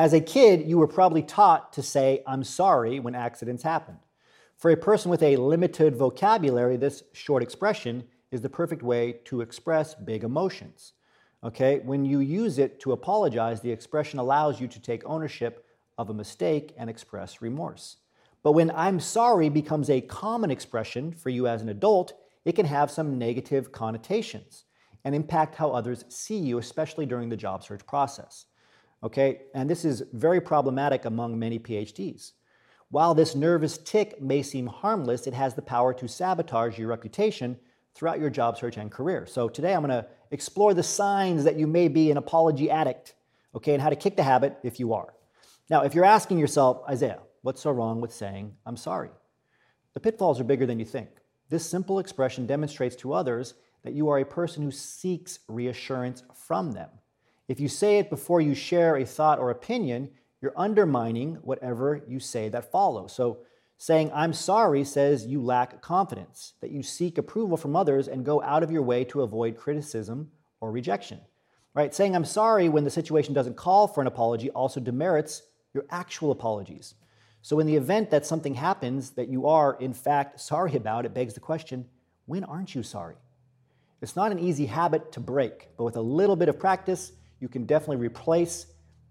As 0.00 0.14
a 0.14 0.20
kid, 0.22 0.66
you 0.66 0.78
were 0.78 0.86
probably 0.86 1.22
taught 1.22 1.74
to 1.74 1.82
say, 1.82 2.22
I'm 2.26 2.42
sorry, 2.42 3.00
when 3.00 3.14
accidents 3.14 3.62
happened. 3.62 3.98
For 4.56 4.70
a 4.70 4.76
person 4.78 5.10
with 5.10 5.22
a 5.22 5.36
limited 5.36 5.94
vocabulary, 5.94 6.78
this 6.78 7.02
short 7.12 7.42
expression 7.42 8.04
is 8.30 8.40
the 8.40 8.48
perfect 8.48 8.82
way 8.82 9.20
to 9.26 9.42
express 9.42 9.94
big 9.94 10.24
emotions. 10.24 10.94
Okay, 11.44 11.80
when 11.80 12.06
you 12.06 12.20
use 12.20 12.58
it 12.58 12.80
to 12.80 12.92
apologize, 12.92 13.60
the 13.60 13.72
expression 13.72 14.18
allows 14.18 14.58
you 14.58 14.68
to 14.68 14.80
take 14.80 15.04
ownership 15.04 15.66
of 15.98 16.08
a 16.08 16.14
mistake 16.14 16.72
and 16.78 16.88
express 16.88 17.42
remorse. 17.42 17.98
But 18.42 18.52
when 18.52 18.70
I'm 18.70 19.00
sorry 19.00 19.50
becomes 19.50 19.90
a 19.90 20.00
common 20.00 20.50
expression 20.50 21.12
for 21.12 21.28
you 21.28 21.46
as 21.46 21.60
an 21.60 21.68
adult, 21.68 22.14
it 22.46 22.52
can 22.56 22.64
have 22.64 22.90
some 22.90 23.18
negative 23.18 23.70
connotations 23.70 24.64
and 25.04 25.14
impact 25.14 25.56
how 25.56 25.72
others 25.72 26.06
see 26.08 26.38
you, 26.38 26.56
especially 26.56 27.04
during 27.04 27.28
the 27.28 27.36
job 27.36 27.62
search 27.62 27.86
process. 27.86 28.46
Okay, 29.02 29.42
and 29.54 29.68
this 29.68 29.84
is 29.84 30.02
very 30.12 30.40
problematic 30.40 31.04
among 31.06 31.38
many 31.38 31.58
PhDs. 31.58 32.32
While 32.90 33.14
this 33.14 33.34
nervous 33.34 33.78
tic 33.78 34.20
may 34.20 34.42
seem 34.42 34.66
harmless, 34.66 35.26
it 35.26 35.34
has 35.34 35.54
the 35.54 35.62
power 35.62 35.94
to 35.94 36.08
sabotage 36.08 36.78
your 36.78 36.88
reputation 36.88 37.56
throughout 37.94 38.20
your 38.20 38.30
job 38.30 38.58
search 38.58 38.76
and 38.76 38.90
career. 38.90 39.26
So 39.26 39.48
today 39.48 39.74
I'm 39.74 39.84
going 39.84 40.02
to 40.02 40.06
explore 40.30 40.74
the 40.74 40.82
signs 40.82 41.44
that 41.44 41.56
you 41.56 41.66
may 41.66 41.88
be 41.88 42.10
an 42.10 42.16
apology 42.16 42.70
addict, 42.70 43.14
okay, 43.54 43.74
and 43.74 43.82
how 43.82 43.90
to 43.90 43.96
kick 43.96 44.16
the 44.16 44.22
habit 44.22 44.58
if 44.62 44.78
you 44.78 44.92
are. 44.92 45.14
Now, 45.70 45.82
if 45.82 45.94
you're 45.94 46.04
asking 46.04 46.38
yourself, 46.38 46.82
Isaiah, 46.88 47.20
what's 47.42 47.62
so 47.62 47.70
wrong 47.70 48.00
with 48.00 48.12
saying 48.12 48.54
I'm 48.66 48.76
sorry? 48.76 49.10
The 49.94 50.00
pitfalls 50.00 50.40
are 50.40 50.44
bigger 50.44 50.66
than 50.66 50.78
you 50.78 50.84
think. 50.84 51.08
This 51.48 51.68
simple 51.68 52.00
expression 52.00 52.46
demonstrates 52.46 52.96
to 52.96 53.12
others 53.12 53.54
that 53.82 53.94
you 53.94 54.08
are 54.08 54.18
a 54.18 54.24
person 54.24 54.62
who 54.62 54.70
seeks 54.70 55.40
reassurance 55.48 56.22
from 56.34 56.72
them. 56.72 56.90
If 57.50 57.60
you 57.60 57.68
say 57.68 57.98
it 57.98 58.08
before 58.08 58.40
you 58.40 58.54
share 58.54 58.96
a 58.96 59.04
thought 59.04 59.38
or 59.38 59.50
opinion, 59.50 60.10
you're 60.40 60.54
undermining 60.56 61.34
whatever 61.42 62.02
you 62.08 62.18
say 62.18 62.48
that 62.48 62.70
follows. 62.70 63.12
So 63.12 63.40
Saying, 63.82 64.10
I'm 64.12 64.34
sorry 64.34 64.84
says 64.84 65.24
you 65.24 65.40
lack 65.40 65.80
confidence, 65.80 66.52
that 66.60 66.70
you 66.70 66.82
seek 66.82 67.16
approval 67.16 67.56
from 67.56 67.74
others 67.74 68.08
and 68.08 68.26
go 68.26 68.42
out 68.42 68.62
of 68.62 68.70
your 68.70 68.82
way 68.82 69.04
to 69.04 69.22
avoid 69.22 69.56
criticism 69.56 70.30
or 70.60 70.70
rejection. 70.70 71.18
Right? 71.72 71.94
Saying, 71.94 72.14
I'm 72.14 72.26
sorry 72.26 72.68
when 72.68 72.84
the 72.84 72.90
situation 72.90 73.32
doesn't 73.32 73.56
call 73.56 73.88
for 73.88 74.02
an 74.02 74.06
apology 74.06 74.50
also 74.50 74.80
demerits 74.80 75.44
your 75.72 75.86
actual 75.88 76.30
apologies. 76.30 76.94
So, 77.40 77.58
in 77.58 77.66
the 77.66 77.76
event 77.76 78.10
that 78.10 78.26
something 78.26 78.52
happens 78.52 79.12
that 79.12 79.28
you 79.30 79.46
are, 79.46 79.78
in 79.80 79.94
fact, 79.94 80.40
sorry 80.40 80.76
about, 80.76 81.06
it 81.06 81.14
begs 81.14 81.32
the 81.32 81.40
question 81.40 81.86
when 82.26 82.44
aren't 82.44 82.74
you 82.74 82.82
sorry? 82.82 83.16
It's 84.02 84.14
not 84.14 84.30
an 84.30 84.38
easy 84.38 84.66
habit 84.66 85.10
to 85.12 85.20
break, 85.20 85.68
but 85.78 85.84
with 85.84 85.96
a 85.96 86.02
little 86.02 86.36
bit 86.36 86.50
of 86.50 86.58
practice, 86.58 87.12
you 87.40 87.48
can 87.48 87.64
definitely 87.64 87.96
replace 87.96 88.66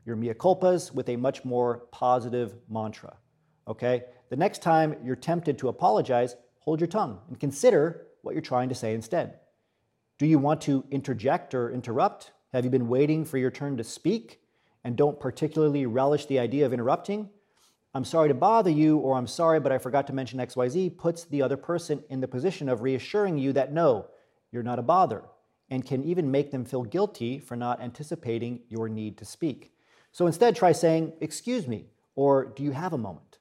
your 0.06 0.16
mea 0.16 0.34
culpas 0.34 0.94
with 0.94 1.10
a 1.10 1.16
much 1.16 1.44
more 1.44 1.88
positive 1.92 2.56
mantra. 2.70 3.18
Okay? 3.68 4.04
The 4.30 4.36
next 4.36 4.62
time 4.62 4.96
you're 5.04 5.16
tempted 5.16 5.58
to 5.60 5.68
apologize, 5.68 6.36
hold 6.60 6.80
your 6.80 6.88
tongue 6.88 7.20
and 7.28 7.40
consider 7.40 8.08
what 8.22 8.34
you're 8.34 8.42
trying 8.42 8.70
to 8.70 8.76
say 8.76 8.94
instead. 8.94 9.40
Do 10.18 10.26
you 10.26 10.40
want 10.40 10.62
to 10.62 10.84
interject 10.92 11.54
or 11.54 11.72
interrupt? 11.72 12.32
Have 12.54 12.66
you 12.66 12.72
been 12.72 12.88
waiting 12.88 13.26
for 13.26 13.38
your 13.38 13.52
turn 13.52 13.78
to 13.78 13.84
speak 13.84 14.42
and 14.84 14.96
don't 14.96 15.20
particularly 15.20 15.86
relish 15.86 16.26
the 16.26 16.40
idea 16.40 16.66
of 16.66 16.74
interrupting? 16.74 17.30
I'm 17.94 18.06
sorry 18.06 18.28
to 18.28 18.36
bother 18.36 18.70
you, 18.70 18.98
or 18.98 19.18
I'm 19.18 19.28
sorry, 19.28 19.60
but 19.60 19.72
I 19.72 19.80
forgot 19.80 20.06
to 20.08 20.14
mention 20.14 20.40
XYZ, 20.40 20.98
puts 20.98 21.24
the 21.24 21.42
other 21.42 21.58
person 21.58 22.04
in 22.10 22.22
the 22.22 22.28
position 22.28 22.70
of 22.70 22.82
reassuring 22.82 23.38
you 23.38 23.52
that 23.54 23.74
no, 23.74 24.08
you're 24.52 24.64
not 24.64 24.78
a 24.78 24.84
bother, 24.84 25.24
and 25.70 25.86
can 25.86 26.04
even 26.04 26.32
make 26.32 26.52
them 26.52 26.66
feel 26.66 26.84
guilty 26.84 27.40
for 27.40 27.56
not 27.56 27.82
anticipating 27.82 28.62
your 28.70 28.90
need 28.90 29.18
to 29.18 29.26
speak. 29.26 29.74
So 30.12 30.28
instead, 30.28 30.56
try 30.56 30.72
saying, 30.72 31.14
Excuse 31.22 31.68
me, 31.68 31.86
or 32.16 32.46
Do 32.46 32.64
you 32.64 32.72
have 32.72 32.94
a 32.94 32.98
moment? 32.98 33.40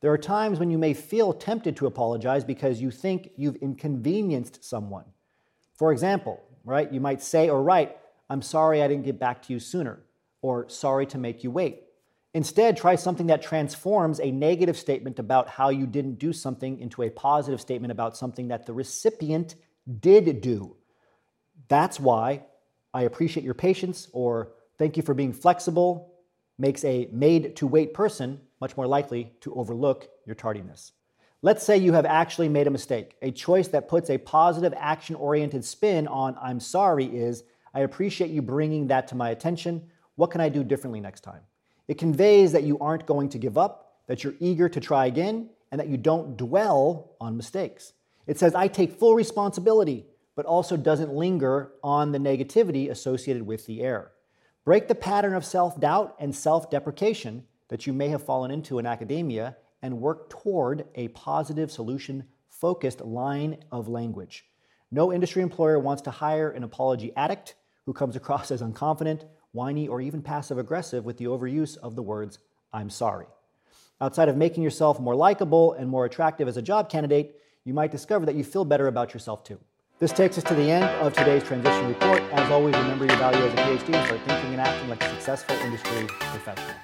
There 0.00 0.12
are 0.12 0.18
times 0.18 0.58
when 0.58 0.70
you 0.70 0.78
may 0.78 0.94
feel 0.94 1.32
tempted 1.32 1.76
to 1.76 1.86
apologize 1.86 2.44
because 2.44 2.80
you 2.80 2.90
think 2.90 3.30
you've 3.36 3.56
inconvenienced 3.56 4.64
someone. 4.64 5.04
For 5.74 5.90
example, 5.90 6.42
right, 6.64 6.92
you 6.92 7.00
might 7.00 7.22
say 7.22 7.48
or 7.48 7.62
write, 7.62 7.96
I'm 8.28 8.42
sorry 8.42 8.82
I 8.82 8.88
didn't 8.88 9.04
get 9.04 9.18
back 9.18 9.42
to 9.42 9.52
you 9.52 9.58
sooner, 9.58 10.00
or 10.42 10.68
sorry 10.68 11.06
to 11.06 11.18
make 11.18 11.42
you 11.42 11.50
wait. 11.50 11.82
Instead, 12.34 12.76
try 12.76 12.96
something 12.96 13.28
that 13.28 13.40
transforms 13.40 14.20
a 14.20 14.30
negative 14.30 14.76
statement 14.76 15.18
about 15.18 15.48
how 15.48 15.70
you 15.70 15.86
didn't 15.86 16.18
do 16.18 16.32
something 16.32 16.78
into 16.80 17.02
a 17.02 17.08
positive 17.10 17.60
statement 17.60 17.90
about 17.90 18.16
something 18.16 18.48
that 18.48 18.66
the 18.66 18.74
recipient 18.74 19.54
did 20.00 20.42
do. 20.42 20.76
That's 21.68 21.98
why 22.00 22.44
I 22.94 23.02
appreciate 23.02 23.44
your 23.44 23.54
patience 23.54 24.08
or 24.12 24.52
thank 24.78 24.96
you 24.96 25.02
for 25.02 25.14
being 25.14 25.32
flexible 25.32 26.14
makes 26.58 26.84
a 26.84 27.08
made 27.12 27.56
to 27.56 27.66
wait 27.66 27.92
person 27.92 28.40
much 28.60 28.76
more 28.76 28.86
likely 28.86 29.32
to 29.40 29.54
overlook 29.54 30.08
your 30.24 30.34
tardiness. 30.34 30.92
Let's 31.42 31.62
say 31.62 31.76
you 31.76 31.92
have 31.92 32.06
actually 32.06 32.48
made 32.48 32.66
a 32.66 32.70
mistake. 32.70 33.16
A 33.20 33.30
choice 33.30 33.68
that 33.68 33.88
puts 33.88 34.08
a 34.08 34.18
positive 34.18 34.72
action 34.76 35.14
oriented 35.14 35.64
spin 35.64 36.08
on 36.08 36.36
I'm 36.40 36.60
sorry 36.60 37.04
is 37.04 37.44
I 37.74 37.80
appreciate 37.80 38.30
you 38.30 38.40
bringing 38.40 38.86
that 38.86 39.08
to 39.08 39.14
my 39.14 39.30
attention. 39.30 39.90
What 40.14 40.30
can 40.30 40.40
I 40.40 40.48
do 40.48 40.64
differently 40.64 41.00
next 41.00 41.20
time? 41.20 41.42
It 41.88 41.98
conveys 41.98 42.52
that 42.52 42.62
you 42.62 42.78
aren't 42.78 43.06
going 43.06 43.28
to 43.28 43.38
give 43.38 43.58
up, 43.58 43.98
that 44.06 44.24
you're 44.24 44.34
eager 44.40 44.68
to 44.68 44.80
try 44.80 45.06
again, 45.06 45.50
and 45.70 45.78
that 45.78 45.88
you 45.88 45.98
don't 45.98 46.36
dwell 46.36 47.12
on 47.20 47.36
mistakes. 47.36 47.92
It 48.26 48.38
says, 48.38 48.54
I 48.54 48.68
take 48.68 48.98
full 48.98 49.14
responsibility, 49.14 50.06
but 50.36 50.46
also 50.46 50.76
doesn't 50.76 51.12
linger 51.12 51.72
on 51.82 52.12
the 52.12 52.18
negativity 52.18 52.90
associated 52.90 53.44
with 53.44 53.66
the 53.66 53.80
error. 53.80 54.12
Break 54.64 54.86
the 54.86 54.94
pattern 54.94 55.34
of 55.34 55.44
self 55.44 55.80
doubt 55.80 56.14
and 56.20 56.34
self 56.34 56.70
deprecation 56.70 57.44
that 57.68 57.86
you 57.86 57.92
may 57.92 58.08
have 58.08 58.22
fallen 58.22 58.50
into 58.50 58.78
in 58.78 58.86
academia 58.86 59.56
and 59.82 60.00
work 60.00 60.30
toward 60.30 60.84
a 60.94 61.08
positive 61.08 61.72
solution 61.72 62.24
focused 62.48 63.00
line 63.00 63.58
of 63.72 63.88
language. 63.88 64.44
No 64.90 65.12
industry 65.12 65.42
employer 65.42 65.78
wants 65.78 66.02
to 66.02 66.10
hire 66.10 66.50
an 66.50 66.62
apology 66.62 67.12
addict 67.16 67.54
who 67.86 67.92
comes 67.92 68.16
across 68.16 68.50
as 68.52 68.62
unconfident, 68.62 69.24
whiny, 69.52 69.88
or 69.88 70.00
even 70.00 70.22
passive 70.22 70.58
aggressive 70.58 71.04
with 71.04 71.16
the 71.16 71.24
overuse 71.24 71.76
of 71.78 71.96
the 71.96 72.02
words, 72.02 72.38
I'm 72.72 72.90
sorry. 72.90 73.26
Outside 74.00 74.28
of 74.28 74.36
making 74.36 74.62
yourself 74.62 75.00
more 75.00 75.16
likable 75.16 75.72
and 75.72 75.88
more 75.88 76.04
attractive 76.04 76.48
as 76.48 76.58
a 76.58 76.62
job 76.62 76.90
candidate, 76.90 77.40
you 77.64 77.72
might 77.72 77.90
discover 77.90 78.26
that 78.26 78.34
you 78.34 78.44
feel 78.44 78.64
better 78.64 78.88
about 78.88 79.14
yourself 79.14 79.42
too. 79.42 79.58
This 79.98 80.12
takes 80.12 80.36
us 80.36 80.44
to 80.44 80.54
the 80.54 80.70
end 80.70 80.84
of 81.00 81.14
today's 81.14 81.42
transition 81.42 81.88
report. 81.88 82.20
As 82.34 82.50
always, 82.50 82.76
remember 82.76 83.06
your 83.06 83.16
value 83.16 83.42
as 83.42 83.52
a 83.54 83.56
PhD 83.56 83.94
and 83.94 84.06
start 84.06 84.20
thinking 84.26 84.52
and 84.52 84.60
acting 84.60 84.90
like 84.90 85.02
a 85.02 85.08
successful 85.08 85.56
industry 85.56 86.06
professional. 86.06 86.74